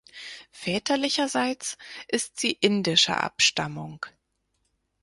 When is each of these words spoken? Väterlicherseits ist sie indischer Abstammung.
Väterlicherseits 0.51 1.77
ist 2.07 2.39
sie 2.39 2.53
indischer 2.59 3.23
Abstammung. 3.23 4.03